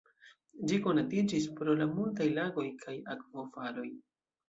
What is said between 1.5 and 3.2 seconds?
pro la multaj lagoj kaj